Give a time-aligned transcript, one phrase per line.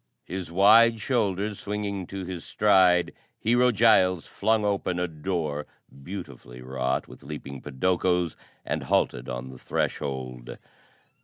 [0.25, 5.67] His wide shoulders swinging to his stride, Hero Giles flung open a door,
[6.01, 8.35] beautifully wrought with leaping podokos,
[8.65, 10.57] and halted on the threshold.